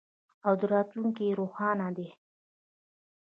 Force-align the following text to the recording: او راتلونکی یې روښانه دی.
او 0.47 0.53
راتلونکی 0.73 1.23
یې 1.29 1.37
روښانه 1.39 1.87
دی. 1.97 2.09